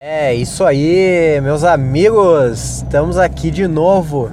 É 0.00 0.32
isso 0.32 0.62
aí, 0.62 1.40
meus 1.42 1.64
amigos, 1.64 2.76
estamos 2.76 3.18
aqui 3.18 3.50
de 3.50 3.66
novo. 3.66 4.30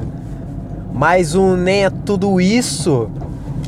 Mais 0.94 1.34
um 1.34 1.56
Nem 1.56 1.86
é 1.86 1.90
Tudo 1.90 2.40
Isso. 2.40 3.10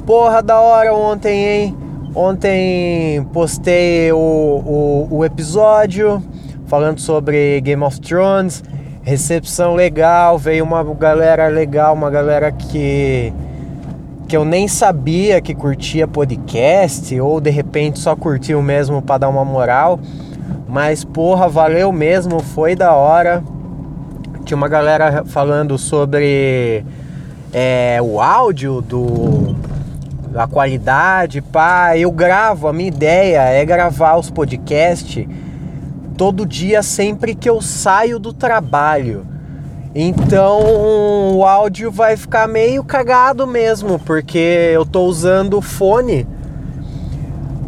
Porra, 0.06 0.44
da 0.44 0.62
hora 0.62 0.94
ontem, 0.94 1.44
hein? 1.44 1.78
Ontem 2.14 3.24
postei 3.34 4.12
o, 4.12 4.16
o, 4.16 5.08
o 5.10 5.26
episódio 5.26 6.22
falando 6.68 7.00
sobre 7.00 7.60
Game 7.62 7.82
of 7.82 8.00
Thrones. 8.00 8.64
Recepção 9.02 9.74
legal, 9.74 10.38
veio 10.38 10.64
uma 10.64 10.84
galera 10.84 11.48
legal, 11.48 11.96
uma 11.96 12.12
galera 12.12 12.52
que 12.52 13.34
que 14.28 14.38
eu 14.38 14.46
nem 14.46 14.68
sabia 14.68 15.42
que 15.42 15.56
curtia 15.56 16.08
podcast 16.08 17.20
ou 17.20 17.42
de 17.42 17.50
repente 17.50 17.98
só 17.98 18.16
curtiu 18.16 18.62
mesmo 18.62 19.02
para 19.02 19.20
dar 19.20 19.30
uma 19.30 19.44
moral. 19.44 20.00
Mas 20.68 21.04
porra, 21.04 21.48
valeu 21.48 21.92
mesmo, 21.92 22.40
foi 22.42 22.76
da 22.76 22.94
hora. 22.94 23.44
Tinha 24.44 24.58
uma 24.58 24.68
galera 24.68 25.24
falando 25.26 25.78
sobre 25.78 26.84
é, 27.54 28.00
o 28.02 28.20
áudio 28.20 28.82
do 28.82 29.56
a 30.36 30.46
qualidade, 30.46 31.42
pá. 31.42 31.98
Eu 31.98 32.12
gravo, 32.12 32.68
a 32.68 32.74
minha 32.74 32.90
ideia 32.90 33.42
é 33.42 33.66
gravar 33.66 34.18
os 34.18 34.30
podcasts 34.30 35.26
todo 36.18 36.46
dia 36.46 36.82
sempre 36.82 37.36
que 37.36 37.50
eu 37.50 37.62
saio 37.62 38.20
do 38.20 38.34
trabalho. 38.34 39.26
Então 39.96 41.36
o 41.36 41.46
áudio 41.46 41.92
vai 41.92 42.18
ficar 42.18 42.48
meio 42.48 42.84
cagado 42.84 43.48
mesmo, 43.48 43.98
porque 44.00 44.72
eu 44.74 44.86
tô 44.86 45.04
usando 45.06 45.62
fone 45.62 46.28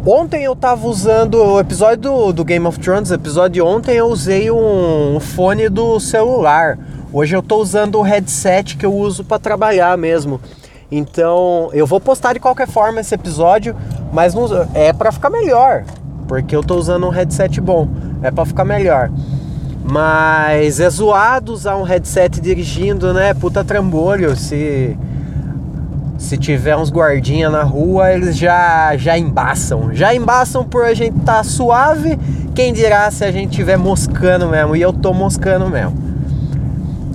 Ontem 0.06 0.44
eu 0.44 0.56
tava 0.56 0.86
usando 0.86 1.34
o 1.34 1.60
episódio 1.60 1.98
do, 1.98 2.32
do 2.32 2.42
Game 2.42 2.66
of 2.66 2.80
Thrones, 2.80 3.10
episódio 3.10 3.50
de 3.50 3.60
ontem 3.60 3.96
eu 3.96 4.06
usei 4.06 4.50
um, 4.50 5.20
fone 5.20 5.68
do 5.68 6.00
celular. 6.00 6.78
Hoje 7.12 7.36
eu 7.36 7.42
tô 7.42 7.58
usando 7.58 7.96
o 7.96 8.02
headset 8.02 8.78
que 8.78 8.86
eu 8.86 8.94
uso 8.94 9.22
para 9.22 9.38
trabalhar 9.38 9.98
mesmo. 9.98 10.40
Então 10.90 11.68
eu 11.74 11.86
vou 11.86 12.00
postar 12.00 12.32
de 12.32 12.40
qualquer 12.40 12.66
forma 12.66 13.00
esse 13.00 13.14
episódio, 13.14 13.76
mas 14.10 14.32
não, 14.32 14.48
é 14.72 14.90
para 14.90 15.12
ficar 15.12 15.28
melhor, 15.28 15.84
porque 16.26 16.56
eu 16.56 16.62
tô 16.62 16.76
usando 16.76 17.06
um 17.06 17.10
headset 17.10 17.60
bom, 17.60 17.86
é 18.22 18.30
para 18.30 18.46
ficar 18.46 18.64
melhor. 18.64 19.10
Mas 19.84 20.80
é 20.80 20.88
zoado 20.88 21.52
usar 21.52 21.76
um 21.76 21.82
headset 21.82 22.40
dirigindo, 22.40 23.12
né? 23.12 23.34
Puta 23.34 23.62
trambolho, 23.62 24.34
se 24.34 24.96
se 26.20 26.36
tiver 26.36 26.76
uns 26.76 26.90
guardinha 26.90 27.48
na 27.48 27.62
rua, 27.62 28.12
eles 28.12 28.36
já 28.36 28.94
já 28.98 29.16
embaçam. 29.16 29.94
Já 29.94 30.14
embaçam 30.14 30.62
por 30.62 30.84
a 30.84 30.92
gente 30.92 31.18
tá 31.20 31.42
suave, 31.42 32.18
quem 32.54 32.74
dirá 32.74 33.10
se 33.10 33.24
a 33.24 33.32
gente 33.32 33.56
tiver 33.56 33.78
moscando 33.78 34.46
mesmo, 34.46 34.76
e 34.76 34.82
eu 34.82 34.92
tô 34.92 35.14
moscando 35.14 35.68
mesmo. 35.70 35.94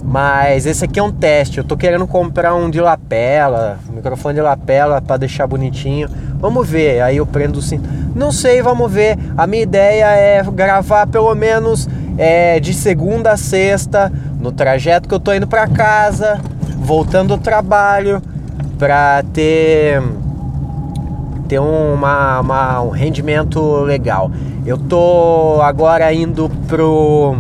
Mas 0.03 0.65
esse 0.65 0.83
aqui 0.83 0.99
é 0.99 1.03
um 1.03 1.11
teste, 1.11 1.59
eu 1.59 1.63
tô 1.63 1.77
querendo 1.77 2.07
comprar 2.07 2.55
um 2.55 2.67
de 2.67 2.81
lapela, 2.81 3.77
um 3.87 3.93
microfone 3.93 4.33
de 4.33 4.41
lapela 4.41 4.99
para 4.99 5.17
deixar 5.17 5.45
bonitinho. 5.45 6.09
Vamos 6.39 6.67
ver, 6.67 7.01
aí 7.01 7.17
eu 7.17 7.27
prendo 7.27 7.61
sim. 7.61 7.79
Não 8.15 8.31
sei, 8.31 8.59
vamos 8.63 8.91
ver. 8.91 9.19
A 9.37 9.45
minha 9.45 9.63
ideia 9.63 10.07
é 10.07 10.43
gravar 10.43 11.05
pelo 11.05 11.33
menos 11.35 11.87
é, 12.17 12.59
de 12.59 12.73
segunda 12.73 13.33
a 13.33 13.37
sexta, 13.37 14.11
no 14.39 14.51
trajeto 14.51 15.07
que 15.07 15.13
eu 15.13 15.19
tô 15.19 15.31
indo 15.31 15.45
para 15.45 15.67
casa, 15.67 16.39
voltando 16.79 17.37
do 17.37 17.41
trabalho 17.41 18.19
para 18.77 19.23
ter 19.33 20.01
ter 21.47 21.59
uma, 21.59 22.39
uma, 22.39 22.81
um 22.81 22.89
rendimento 22.89 23.81
legal. 23.81 24.31
Eu 24.65 24.77
tô 24.77 25.59
agora 25.61 26.11
indo 26.11 26.49
pro 26.67 27.37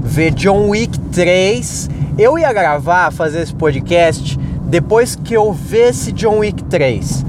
ver 0.00 0.30
John 0.30 0.68
Wick 0.68 0.98
3. 0.98 1.90
Eu 2.16 2.38
ia 2.38 2.52
gravar, 2.52 3.10
fazer 3.10 3.42
esse 3.42 3.54
podcast 3.54 4.38
depois 4.64 5.16
que 5.16 5.34
eu 5.34 5.52
vesse 5.52 6.12
John 6.12 6.38
Wick 6.38 6.62
3. 6.64 7.26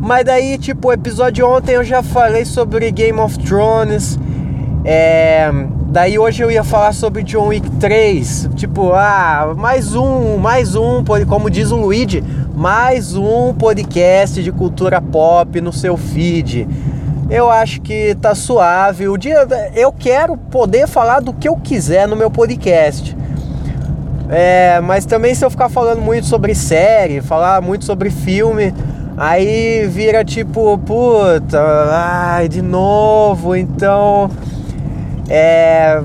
Mas 0.00 0.24
daí, 0.24 0.58
tipo, 0.58 0.88
o 0.88 0.92
episódio 0.92 1.46
ontem 1.46 1.76
eu 1.76 1.84
já 1.84 2.02
falei 2.02 2.44
sobre 2.44 2.90
Game 2.90 3.20
of 3.20 3.38
Thrones. 3.38 4.18
É, 4.84 5.52
Daí 5.90 6.16
hoje 6.20 6.40
eu 6.40 6.48
ia 6.52 6.62
falar 6.62 6.92
sobre 6.92 7.24
John 7.24 7.48
Wick 7.48 7.68
3, 7.68 8.50
tipo, 8.54 8.92
ah, 8.92 9.52
mais 9.56 9.96
um, 9.96 10.36
mais 10.36 10.76
um, 10.76 11.02
como 11.28 11.50
diz 11.50 11.72
o 11.72 11.76
Luigi, 11.76 12.22
mais 12.60 13.16
um 13.16 13.54
podcast 13.54 14.42
de 14.42 14.52
cultura 14.52 15.00
pop 15.00 15.62
no 15.62 15.72
seu 15.72 15.96
feed. 15.96 16.68
Eu 17.30 17.48
acho 17.48 17.80
que 17.80 18.14
tá 18.16 18.34
suave. 18.34 19.08
O 19.08 19.16
dia 19.16 19.48
eu 19.74 19.90
quero 19.90 20.36
poder 20.36 20.86
falar 20.86 21.20
do 21.20 21.32
que 21.32 21.48
eu 21.48 21.56
quiser 21.56 22.06
no 22.06 22.14
meu 22.14 22.30
podcast. 22.30 23.16
É, 24.28 24.78
mas 24.82 25.06
também 25.06 25.34
se 25.34 25.42
eu 25.42 25.50
ficar 25.50 25.70
falando 25.70 26.02
muito 26.02 26.26
sobre 26.26 26.54
série, 26.54 27.22
falar 27.22 27.62
muito 27.62 27.86
sobre 27.86 28.10
filme, 28.10 28.74
aí 29.16 29.86
vira 29.86 30.22
tipo, 30.22 30.76
puta, 30.76 31.58
ai, 31.90 32.46
de 32.46 32.60
novo, 32.60 33.56
então 33.56 34.30
é, 35.30 36.02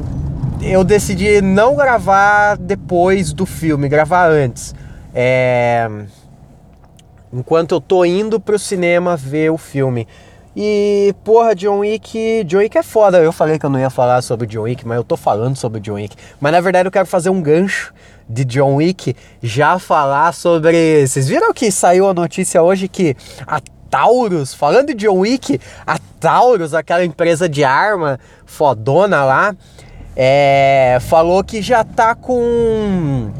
eu 0.62 0.86
decidi 0.86 1.42
não 1.42 1.76
gravar 1.76 2.56
depois 2.56 3.34
do 3.34 3.46
filme, 3.46 3.90
gravar 3.90 4.30
antes. 4.30 4.74
É, 5.14 5.90
enquanto 7.32 7.76
eu 7.76 7.82
tô 7.82 8.06
indo 8.06 8.40
pro 8.40 8.58
cinema 8.58 9.16
ver 9.16 9.52
o 9.52 9.58
filme. 9.58 10.08
E, 10.56 11.14
porra, 11.24 11.54
John 11.54 11.80
Wick, 11.80 12.46
John 12.46 12.60
Wick 12.60 12.78
é 12.78 12.84
foda. 12.84 13.18
Eu 13.18 13.34
falei 13.34 13.60
que 13.60 13.66
eu 13.66 13.70
não 13.70 13.80
ia 13.80 13.90
falar 13.90 14.22
sobre 14.22 14.48
John 14.48 14.62
Wick, 14.62 14.88
mas 14.88 14.96
eu 14.96 15.04
tô 15.04 15.18
falando 15.18 15.58
sobre 15.58 15.82
John 15.82 15.96
Wick. 15.96 16.16
Mas 16.40 16.52
na 16.54 16.62
verdade 16.62 16.88
eu 16.88 16.92
quero 16.92 17.06
fazer 17.06 17.30
um 17.30 17.42
gancho 17.42 17.94
de 18.28 18.46
John 18.46 18.76
Wick, 18.76 19.16
já 19.44 19.78
falar 19.78 20.34
sobre. 20.34 21.06
Vocês 21.06 21.28
viram 21.28 21.54
que 21.54 21.70
saiu 21.70 22.08
a 22.08 22.14
notícia 22.14 22.64
hoje 22.64 22.88
que 22.88 23.18
a 23.46 23.60
Taurus, 23.90 24.54
falando 24.54 24.88
de 24.88 25.06
John 25.06 25.20
Wick, 25.20 25.60
a 25.86 25.98
Taurus, 26.20 26.74
aquela 26.74 27.04
empresa 27.04 27.50
de 27.50 27.64
arma 27.64 28.18
fodona 28.46 29.26
lá, 29.26 29.56
é, 30.16 30.98
falou 31.02 31.44
que 31.44 31.62
já 31.62 31.84
tá 31.84 32.16
com 32.16 33.32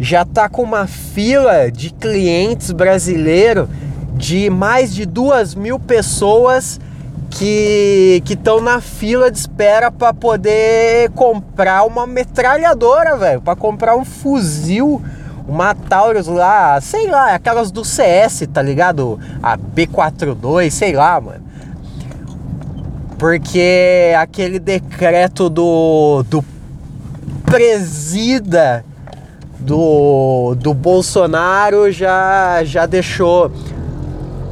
já 0.00 0.24
tá 0.24 0.48
com 0.48 0.62
uma 0.62 0.86
fila 0.86 1.70
de 1.70 1.90
clientes 1.90 2.70
brasileiros 2.70 3.68
de 4.14 4.50
mais 4.50 4.94
de 4.94 5.06
duas 5.06 5.54
mil 5.54 5.78
pessoas 5.78 6.80
que 7.30 8.22
estão 8.28 8.60
na 8.60 8.80
fila 8.80 9.30
de 9.30 9.38
espera 9.38 9.90
para 9.90 10.14
poder 10.14 11.10
comprar 11.10 11.84
uma 11.84 12.06
metralhadora, 12.06 13.16
velho, 13.16 13.40
para 13.40 13.54
comprar 13.54 13.96
um 13.96 14.04
fuzil 14.04 15.02
uma 15.48 15.74
Taurus 15.74 16.26
lá, 16.26 16.78
sei 16.80 17.08
lá, 17.08 17.34
aquelas 17.34 17.70
do 17.70 17.82
CS, 17.82 18.46
tá 18.52 18.60
ligado? 18.60 19.18
A 19.42 19.56
B42, 19.56 20.70
sei 20.70 20.92
lá, 20.92 21.18
mano. 21.18 21.42
Porque 23.16 24.12
aquele 24.18 24.58
decreto 24.58 25.48
do, 25.48 26.22
do 26.28 26.44
presida 27.46 28.84
do, 29.60 30.54
do 30.56 30.72
Bolsonaro 30.72 31.90
já, 31.90 32.62
já 32.64 32.86
deixou. 32.86 33.50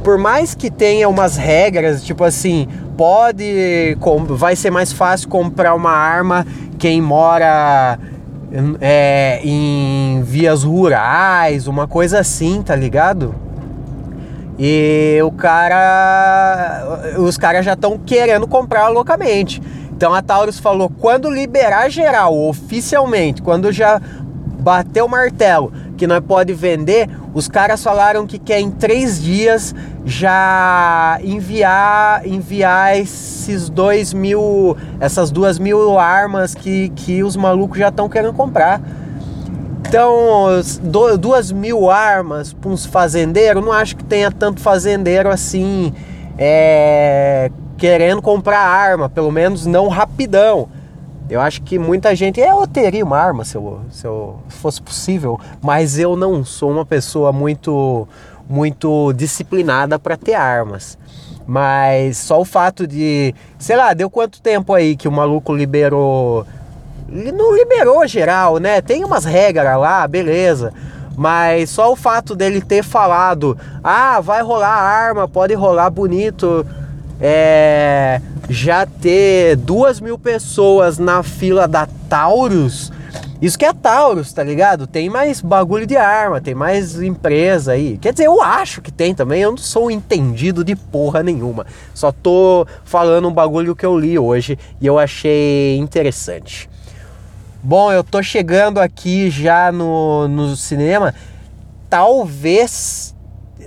Por 0.03 0.17
mais 0.17 0.55
que 0.55 0.69
tenha 0.69 1.09
umas 1.09 1.35
regras, 1.35 2.03
tipo 2.03 2.23
assim, 2.23 2.67
pode. 2.95 3.97
Vai 4.29 4.55
ser 4.55 4.71
mais 4.71 4.91
fácil 4.91 5.27
comprar 5.29 5.73
uma 5.75 5.91
arma 5.91 6.45
quem 6.77 7.01
mora 7.01 7.99
é, 8.79 9.39
em 9.43 10.21
vias 10.23 10.63
rurais, 10.63 11.67
uma 11.67 11.87
coisa 11.87 12.19
assim, 12.19 12.61
tá 12.61 12.75
ligado? 12.75 13.35
E 14.57 15.19
o 15.23 15.31
cara. 15.31 16.99
Os 17.17 17.37
caras 17.37 17.65
já 17.65 17.73
estão 17.73 17.97
querendo 17.97 18.47
comprar 18.47 18.87
loucamente. 18.87 19.61
Então 19.91 20.13
a 20.13 20.21
Taurus 20.21 20.59
falou: 20.59 20.89
quando 20.89 21.29
liberar 21.29 21.89
geral, 21.89 22.35
oficialmente, 22.35 23.41
quando 23.41 23.71
já 23.71 24.01
bater 24.67 25.01
o 25.01 25.07
martelo 25.07 25.71
que 25.95 26.05
nós 26.05 26.19
pode 26.19 26.53
vender, 26.53 27.09
os 27.33 27.47
caras 27.47 27.81
falaram 27.81 28.27
que 28.27 28.37
quer 28.37 28.59
em 28.59 28.69
três 28.69 29.21
dias 29.23 29.73
já 30.05 31.17
enviar 31.23 32.27
enviar 32.27 32.97
esses 32.97 33.69
dois 33.69 34.11
mil, 34.11 34.75
essas 34.99 35.31
duas 35.31 35.57
mil 35.57 35.97
armas 35.97 36.53
que, 36.53 36.89
que 36.89 37.23
os 37.23 37.37
malucos 37.37 37.79
já 37.79 37.87
estão 37.87 38.09
querendo 38.09 38.33
comprar. 38.33 38.81
Então, 39.87 40.47
duas 41.17 41.49
mil 41.49 41.89
armas 41.89 42.51
para 42.51 42.69
uns 42.69 42.85
fazendeiros, 42.85 43.63
não 43.63 43.71
acho 43.71 43.95
que 43.95 44.03
tenha 44.03 44.29
tanto 44.29 44.59
fazendeiro 44.59 45.29
assim 45.29 45.93
é, 46.37 47.49
querendo 47.77 48.21
comprar 48.21 48.59
arma, 48.59 49.07
pelo 49.07 49.31
menos 49.31 49.65
não 49.65 49.87
rapidão. 49.87 50.67
Eu 51.29 51.41
acho 51.41 51.61
que 51.61 51.77
muita 51.77 52.15
gente. 52.15 52.39
Eu 52.39 52.65
teria 52.65 53.03
uma 53.03 53.17
arma 53.17 53.43
se, 53.43 53.55
eu, 53.55 53.81
se 53.91 54.05
eu 54.05 54.39
fosse 54.47 54.81
possível, 54.81 55.39
mas 55.61 55.99
eu 55.99 56.15
não 56.15 56.43
sou 56.43 56.71
uma 56.71 56.85
pessoa 56.85 57.33
muito, 57.33 58.07
muito 58.49 59.11
disciplinada 59.13 59.99
para 59.99 60.15
ter 60.15 60.35
armas. 60.35 60.97
Mas 61.45 62.17
só 62.17 62.41
o 62.41 62.45
fato 62.45 62.85
de, 62.85 63.33
sei 63.57 63.75
lá, 63.75 63.93
deu 63.93 64.09
quanto 64.09 64.41
tempo 64.41 64.73
aí 64.73 64.95
que 64.95 65.07
o 65.07 65.11
maluco 65.11 65.53
liberou 65.53 66.45
não 67.09 67.55
liberou 67.55 68.05
geral, 68.05 68.57
né? 68.57 68.81
Tem 68.81 69.03
umas 69.05 69.23
regras 69.23 69.79
lá, 69.79 70.05
beleza. 70.07 70.73
Mas 71.15 71.69
só 71.69 71.91
o 71.91 71.95
fato 71.95 72.35
dele 72.35 72.61
ter 72.61 72.83
falado, 72.83 73.57
ah, 73.83 74.19
vai 74.19 74.43
rolar 74.43 74.69
arma, 74.69 75.27
pode 75.27 75.53
rolar 75.53 75.89
bonito, 75.89 76.65
é, 77.19 78.21
já 78.49 78.85
ter 78.85 79.55
duas 79.55 79.99
mil 79.99 80.17
pessoas 80.17 80.97
na 80.97 81.21
fila 81.23 81.67
da 81.67 81.87
Taurus, 82.09 82.91
isso 83.39 83.57
que 83.57 83.65
é 83.65 83.73
Taurus, 83.73 84.33
tá 84.33 84.43
ligado? 84.43 84.87
Tem 84.87 85.09
mais 85.09 85.41
bagulho 85.41 85.85
de 85.85 85.95
arma, 85.95 86.41
tem 86.41 86.55
mais 86.55 86.99
empresa 86.99 87.73
aí. 87.73 87.97
Quer 87.99 88.11
dizer, 88.11 88.25
eu 88.25 88.41
acho 88.41 88.81
que 88.81 88.91
tem 88.91 89.13
também, 89.13 89.41
eu 89.41 89.51
não 89.51 89.57
sou 89.57 89.91
entendido 89.91 90.63
de 90.63 90.75
porra 90.75 91.21
nenhuma. 91.21 91.65
Só 91.93 92.11
tô 92.11 92.65
falando 92.83 93.27
um 93.27 93.33
bagulho 93.33 93.75
que 93.75 93.85
eu 93.85 93.97
li 93.97 94.17
hoje 94.17 94.57
e 94.81 94.87
eu 94.87 94.97
achei 94.97 95.77
interessante. 95.77 96.67
Bom, 97.61 97.91
eu 97.91 98.03
tô 98.03 98.23
chegando 98.23 98.79
aqui 98.79 99.29
já 99.29 99.71
no, 99.71 100.27
no 100.27 100.55
cinema. 100.55 101.13
Talvez. 101.89 103.13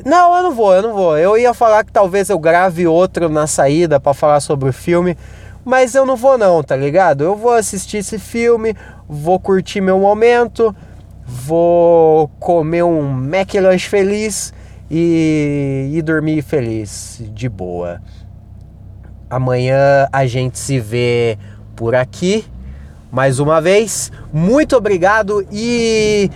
Não, 0.04 0.36
eu 0.36 0.42
não 0.42 0.54
vou, 0.54 0.74
eu 0.74 0.82
não 0.82 0.94
vou. 0.94 1.18
Eu 1.18 1.36
ia 1.36 1.52
falar 1.52 1.84
que 1.84 1.92
talvez 1.92 2.28
eu 2.30 2.38
grave 2.38 2.86
outro 2.86 3.28
na 3.28 3.46
saída 3.46 3.98
para 4.00 4.14
falar 4.14 4.40
sobre 4.40 4.68
o 4.68 4.72
filme, 4.72 5.16
mas 5.64 5.94
eu 5.94 6.06
não 6.06 6.16
vou 6.16 6.38
não, 6.38 6.62
tá 6.62 6.76
ligado? 6.76 7.24
Eu 7.24 7.36
vou 7.36 7.52
assistir 7.52 7.98
esse 7.98 8.18
filme, 8.18 8.74
vou 9.08 9.38
curtir 9.38 9.80
meu 9.80 9.98
momento, 9.98 10.74
vou 11.26 12.28
comer 12.38 12.82
um 12.82 13.24
McLanche 13.24 13.88
feliz 13.88 14.52
e, 14.90 15.90
e 15.92 16.02
dormir 16.02 16.42
feliz, 16.42 17.22
de 17.32 17.48
boa. 17.48 18.00
Amanhã 19.28 20.08
a 20.12 20.26
gente 20.26 20.58
se 20.58 20.80
vê 20.80 21.38
por 21.76 21.94
aqui 21.94 22.44
mais 23.10 23.38
uma 23.38 23.60
vez. 23.60 24.10
Muito 24.32 24.76
obrigado 24.76 25.46
e 25.50 26.30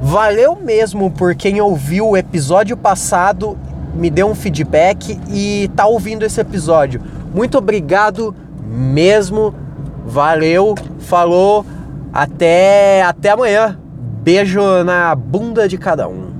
valeu 0.00 0.56
mesmo 0.56 1.10
por 1.10 1.34
quem 1.34 1.60
ouviu 1.60 2.10
o 2.10 2.16
episódio 2.16 2.76
passado, 2.76 3.56
me 3.94 4.10
deu 4.10 4.28
um 4.28 4.34
feedback 4.34 5.18
e 5.28 5.70
tá 5.76 5.86
ouvindo 5.86 6.24
esse 6.24 6.40
episódio. 6.40 7.00
Muito 7.34 7.58
obrigado 7.58 8.34
mesmo. 8.66 9.54
Valeu, 10.06 10.74
falou, 11.00 11.64
até 12.12 13.02
até 13.02 13.30
amanhã. 13.30 13.78
Beijo 14.22 14.60
na 14.84 15.14
bunda 15.14 15.68
de 15.68 15.78
cada 15.78 16.08
um. 16.08 16.39